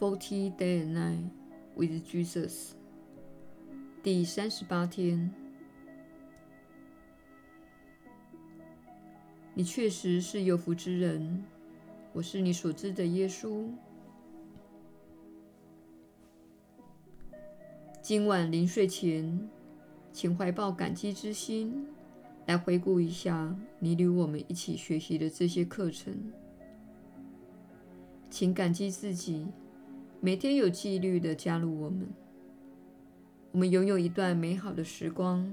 [0.00, 1.28] Forty Day and Night
[1.76, 2.70] with Jesus，
[4.02, 5.30] 第三十八天。
[9.52, 11.44] 你确实是有福之人，
[12.14, 13.66] 我是你所知的耶稣。
[18.00, 19.50] 今晚临睡前，
[20.14, 21.86] 请怀抱感激之心，
[22.46, 26.32] 来回顾一下你与我们一起学习的这些课程。
[28.30, 29.46] 请感激自己，
[30.22, 32.06] 每天有纪律地加入我们。
[33.52, 35.50] 我们拥有一段美好的时光，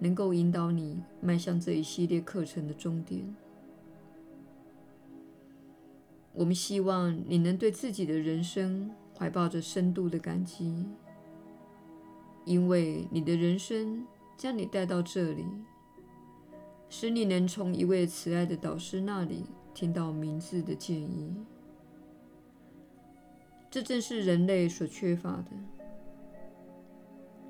[0.00, 3.22] 能够引导你迈向这一系列课程的终点。
[6.32, 10.84] 我们希望你能对自己的人生怀抱着深度的感激。
[12.44, 14.04] 因为你的人生
[14.36, 15.46] 将你带到这里，
[16.88, 21.32] 使你能从一位慈爱的导师那里听到明智的建议。
[23.74, 25.50] 这正是人类所缺乏的。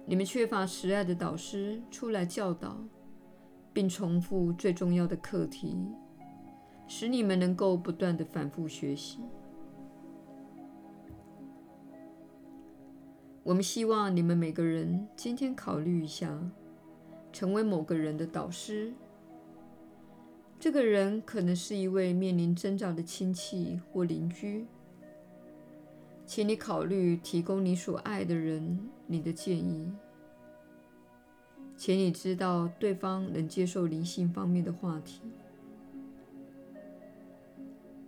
[0.06, 2.78] 你们缺乏慈爱的导师出来教导，
[3.74, 5.76] 并重复最重要的课题，
[6.88, 9.18] 使你们能够不断地反复学习。
[13.42, 16.40] 我们希望你们每个人今天考虑一下，
[17.34, 18.94] 成为某个人的导师。
[20.58, 24.66] 这个人可能是一位面临挣扎的亲戚或邻居，
[26.26, 29.92] 请你考虑提供你所爱的人你的建议，
[31.76, 35.20] 且你知道对方能接受灵性方面的话题。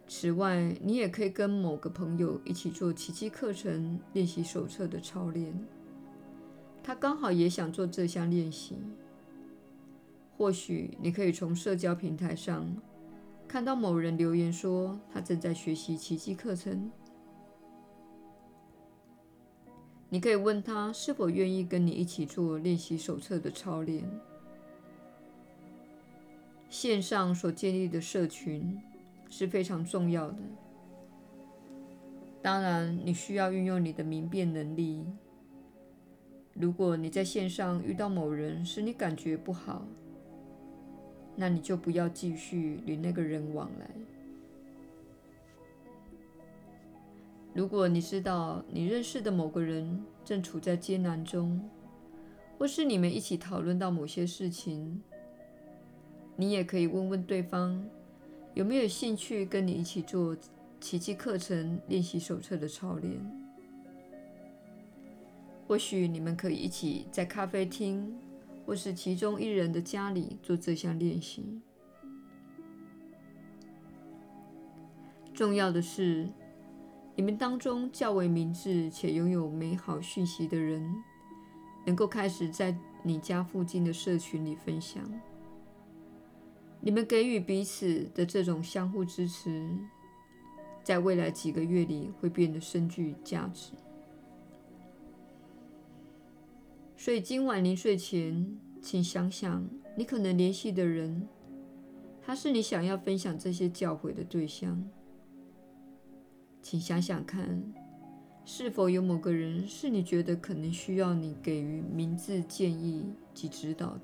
[0.08, 5.52] 此外，你也可以跟某个朋友一起做奇迹课程练习手册的操练。
[6.82, 8.76] 他刚好也想做这项练习。
[10.38, 12.66] 或许你可以从社交平台上
[13.48, 16.90] 看到某人留言说他正在学习奇迹课程。
[20.08, 24.04] 你可以问他是否愿意跟你一起做练习手册的操练。
[26.68, 28.78] 线上所建立的社群。
[29.28, 30.38] 是非常重要的。
[32.40, 35.04] 当然，你需要运用你的明辨能力。
[36.52, 39.84] 如果你在线上遇到某人使你感觉不好，
[41.34, 43.90] 那你就不要继续与那个人往来。
[47.56, 51.58] 如果你知道你认识的某个人正处在艰难中，
[52.58, 55.02] 或是你们一起讨论到某些事情，
[56.36, 57.82] 你也可以问问对方。
[58.52, 60.36] 有没有兴趣跟你一起做
[60.82, 63.18] 奇迹课程练习手册的操练？
[65.66, 68.14] 或许你们可以一起在咖啡厅，
[68.66, 71.62] 或是其中一人的家里做这项练习。
[75.32, 76.28] 重要的是，
[77.16, 81.02] 你们当中较为明智且拥有美好讯息的人，
[81.86, 85.02] 能够开始在你家附近的社群里分享。
[86.78, 89.66] 你们给予彼此的这种相互支持，
[90.84, 93.72] 在未来几个月里会变得深具价值。
[96.98, 99.66] 所以今晚临睡前，请想想
[99.96, 101.26] 你可能联系的人，
[102.20, 104.84] 他是你想要分享这些教诲的对象。
[106.68, 107.62] 请想想看，
[108.44, 114.00] 是否有某个人是你觉得可能需要你给予明智建议及指导的。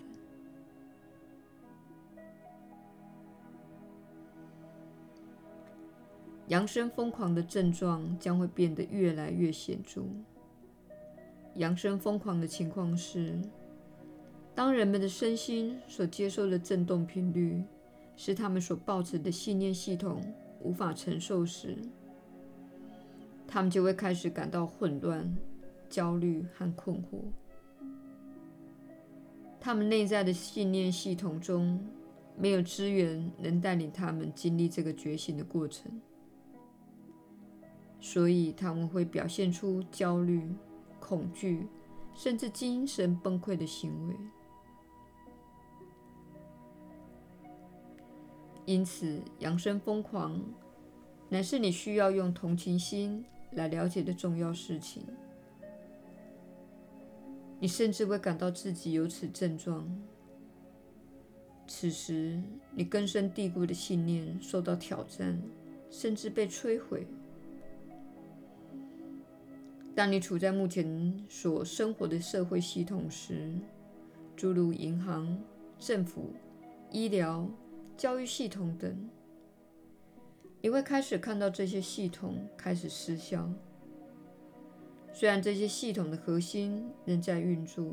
[6.47, 10.05] 扬声疯狂的症状将会变得越来越显著。
[11.57, 13.37] 扬声疯狂的情况是，
[14.55, 17.65] 当人们的身心所接受的振动频率
[18.17, 20.23] 是他们所抱持的信念系统
[20.61, 21.77] 无法承受时，
[23.53, 25.31] 他们就会开始感到混乱、
[25.91, 27.21] 焦虑和困惑。
[29.61, 31.79] 他们内在的信念系统中
[32.35, 35.93] 没有资源能带领他们经历这个觉醒的过程。
[38.01, 40.51] 所以他们会表现出焦虑、
[40.99, 41.67] 恐惧，
[42.15, 44.17] 甚至精神崩溃的行为。
[48.65, 50.43] 因此，扬升疯狂
[51.29, 53.23] 乃是你需要用同情心
[53.55, 55.03] 来了解的重要事情。
[57.59, 59.89] 你甚至会感到自己有此症状。
[61.67, 62.43] 此时，
[62.75, 65.41] 你根深蒂固的信念受到挑战，
[65.91, 67.07] 甚至被摧毁。
[69.95, 73.53] 当你处在目前所生活的社会系统时，
[74.35, 75.39] 诸如银行、
[75.79, 76.33] 政府、
[76.91, 77.49] 医疗、
[77.97, 79.09] 教育系统等，
[80.63, 83.51] 你会开始看到这些系统开始失效，
[85.13, 87.93] 虽然这些系统的核心仍在运作，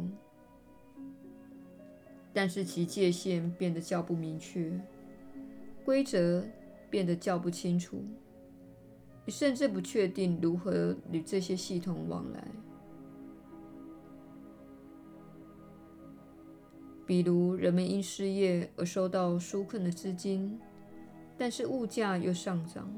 [2.32, 4.80] 但是其界限变得较不明确，
[5.84, 6.46] 规则
[6.92, 8.04] 变得较不清楚。
[9.26, 12.48] 你甚至不确定如何与这些系统往来。
[17.04, 20.60] 比如，人们因失业而收到纾困的资金，
[21.40, 22.94] 但是物价又上涨，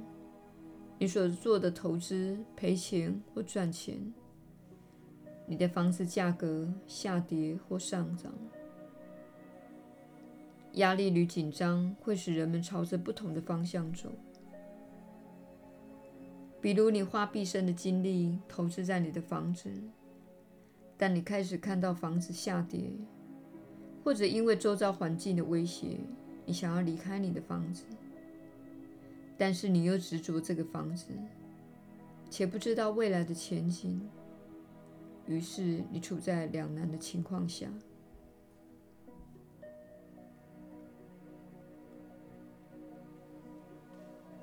[0.98, 4.12] 你所做的投资赔钱或赚钱，
[5.46, 8.34] 你的房子价格下跌或上涨。
[10.74, 14.10] 压力与紧张会使人们朝着不同的方向走。
[16.60, 19.70] 比如，你花毕生的精力投资在你的房子，
[20.98, 22.90] 但你开始看到房子下跌。
[24.04, 26.00] 或者因为周遭环境的威胁，
[26.44, 27.84] 你想要离开你的房子，
[29.42, 31.08] 但是你又执着这个房子，
[32.30, 34.00] 且不知道未来的前景，
[35.26, 37.68] 于是你处在两难的情况下。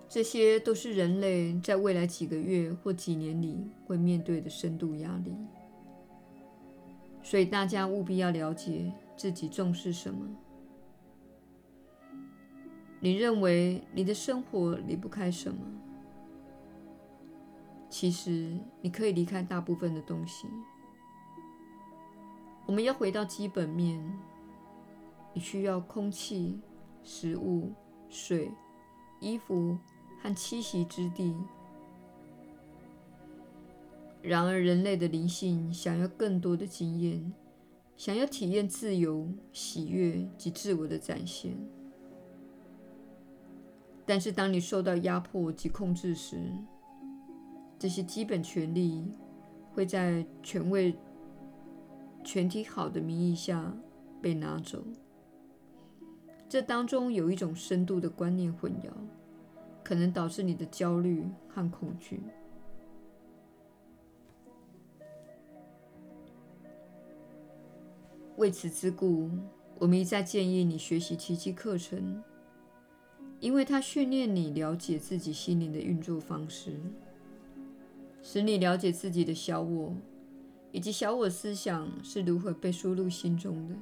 [0.08, 3.56] 这些都是人类在未来几个月或几年里
[3.86, 5.32] 会面对的深度压力，
[7.22, 8.92] 所以大家务必要了解。
[9.16, 10.28] 自己重视什么？
[13.00, 15.60] 你认为你的生活离不开什么？
[17.88, 20.46] 其实你可以离开大部分的东西。
[22.66, 23.98] 我们要回到基本面，
[25.32, 26.60] 你需要空气、
[27.02, 27.72] 食物、
[28.10, 28.50] 水、
[29.20, 29.78] 衣服
[30.20, 31.34] 和栖息之地。
[34.20, 37.32] 然而，人类的灵性想要更多的经验。
[37.96, 41.56] 想要体验自由、喜悦及自我的展现，
[44.08, 46.50] 但是当你受到压迫及控制时，
[47.78, 49.06] 这些基本权利
[49.70, 50.96] 会在权位
[52.24, 53.70] 全体好的名义下
[54.22, 54.82] 被拿走。
[56.48, 58.88] 这当中有一种深度的观念混淆，
[59.84, 62.22] 可能导致你的焦虑和恐惧。
[68.38, 69.30] 为此之故，
[69.78, 72.24] 我们一再建议你学习奇迹课程，
[73.40, 76.80] 因为它训练你了解自己心灵的运作方式，
[78.22, 79.94] 使你了解自己的小我，
[80.72, 83.74] 以及小我思想是如何被输入心中的。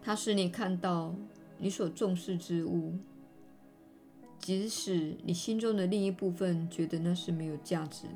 [0.00, 1.14] 它使你看到
[1.58, 2.94] 你所重视之物，
[4.38, 8.14] 即使你心中的另一部分觉得那是没有价值的。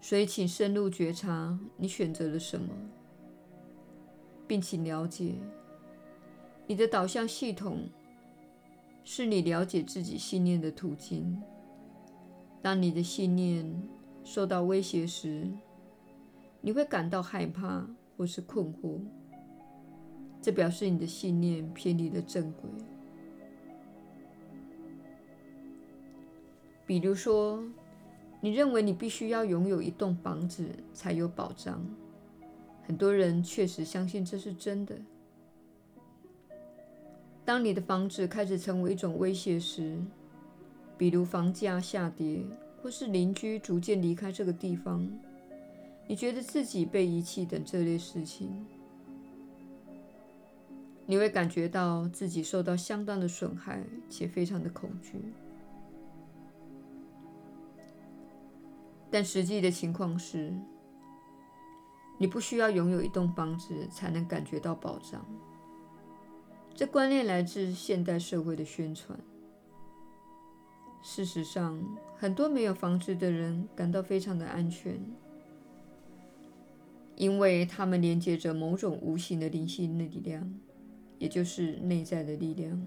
[0.00, 2.68] 所以，请深入觉察你选择了什么，
[4.46, 5.34] 并请了解
[6.66, 7.88] 你的导向系统
[9.04, 11.40] 是你了解自己信念的途径。
[12.60, 13.64] 当你的信念
[14.24, 15.48] 受到威胁时，
[16.60, 18.98] 你会感到害怕或是困惑，
[20.42, 22.68] 这表示你的信念偏离了正轨。
[26.84, 27.62] 比如说，
[28.40, 31.84] 你认为你必须要拥有一栋房子才有保障，
[32.86, 34.96] 很多人确实相信这是真的。
[37.44, 39.98] 当你的房子开始成为一种威胁时，
[40.96, 42.44] 比如房价下跌，
[42.82, 45.08] 或是邻居逐渐离开这个地方，
[46.06, 48.66] 你觉得自己被遗弃等这类事情，
[51.04, 55.20] 你会感觉到自己受到相当的损害，且非常的恐惧。
[59.10, 60.52] 但实际的情况是，
[62.18, 65.24] 你不需要拥有一栋房子才能感觉到保障。
[66.74, 69.18] 这观念来自现代社会的宣传。
[71.02, 71.80] 事实上，
[72.16, 75.00] 很多没有房子的人感到非常的安全，
[77.14, 80.52] 因为他们连接着某种无形的灵性力量，
[81.18, 82.84] 也就是内在的力量。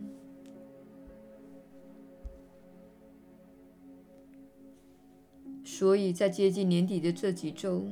[5.64, 7.88] 所以在接近年底的这几周，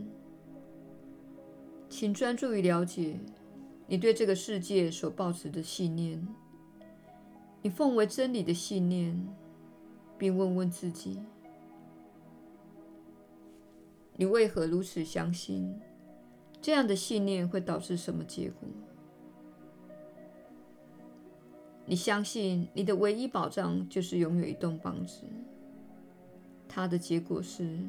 [1.98, 3.20] 请专注于了解
[3.88, 6.28] 你对这个世界所抱持的信念，
[7.64, 9.28] 你奉为真理的信念，
[10.16, 11.20] 并问问自己：
[14.16, 15.74] 你为何如此相信？
[16.62, 18.70] 这样的信念会导致什么结果？
[21.84, 25.24] 你相信你的唯一保障就是拥有一栋房子。
[26.68, 27.80] 它的结果是，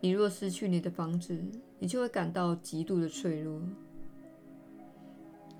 [0.00, 1.36] 你若失去你的房子，
[1.78, 3.60] 你就会感到极度的脆弱。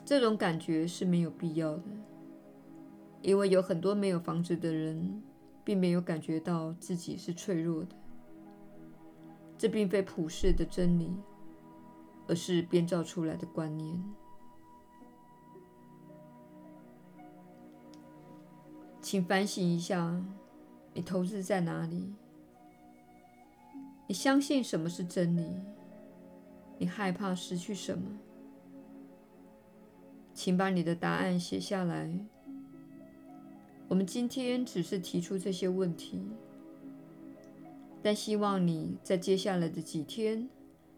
[0.05, 1.83] 这种感觉是没有必要的，
[3.21, 5.23] 因为有很多没有房子的人
[5.65, 7.97] 并没有感觉到自己是脆弱的。
[9.59, 11.13] 这并非普世的真理，
[12.29, 14.03] 而是编造出来的观念。
[19.03, 20.25] 请反省一下，
[20.95, 22.15] 你投资在哪里？
[24.09, 25.45] 你相信什么是真理？
[26.79, 28.19] 你害怕失去什么？
[30.33, 32.11] 请把你的答案写下来。
[33.87, 36.23] 我们今天只是提出这些问题，
[38.03, 40.49] 但希望你在接下来的几天，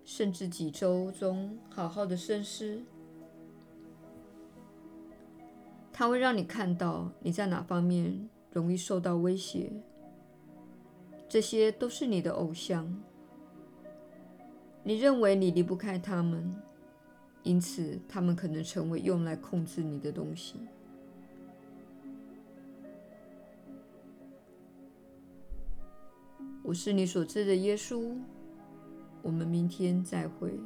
[0.04, 2.80] 甚至几周中，好好的深思。
[5.92, 9.72] 它会让你看到你在哪方面容易受到威胁。
[11.30, 12.92] 这些都是你的偶像，
[14.82, 16.52] 你认为你离不开他们。
[17.44, 20.60] 因此，他们可能成为用来控制你的东西。
[26.64, 28.12] 我是你所知的耶稣。
[29.22, 30.58] 我们明天再会。